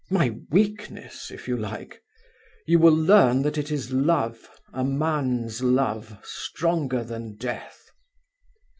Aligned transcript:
My 0.09 0.35
weakness! 0.49 1.29
if 1.29 1.47
you 1.47 1.55
like. 1.55 2.01
You 2.65 2.79
will 2.79 2.91
learn 2.95 3.43
that 3.43 3.55
it 3.59 3.69
is 3.69 3.91
love, 3.93 4.49
a 4.73 4.83
man's 4.83 5.61
love, 5.61 6.17
stronger 6.23 7.03
than 7.03 7.35
death." 7.37 7.91